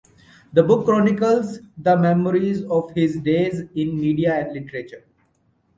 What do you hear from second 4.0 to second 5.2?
media and literature.